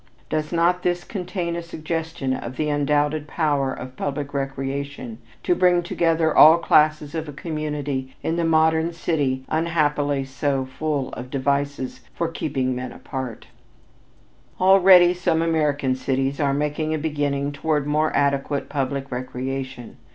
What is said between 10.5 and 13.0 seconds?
full of devices for keeping men